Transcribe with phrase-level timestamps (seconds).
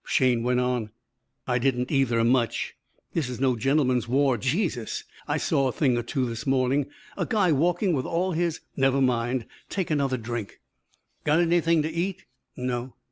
[0.03, 0.89] Shayne went on,
[1.45, 2.73] "I didn't either much.
[3.13, 4.35] This is no gentleman's war.
[4.35, 5.03] Jesus!
[5.27, 6.87] I saw a thing or two this morning.
[7.17, 9.45] A guy walking with all his" "Never mind.
[9.69, 10.59] Take another drink."
[11.23, 12.25] "Got anything to eat?"
[12.57, 12.95] "No."